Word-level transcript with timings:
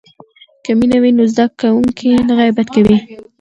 که 0.63 0.71
مینه 0.79 0.97
وي 1.01 1.11
نو 1.17 1.23
زده 1.33 1.45
کوونکی 1.59 2.09
نه 2.27 2.33
غیبت 2.39 2.67
کوي. 2.75 2.97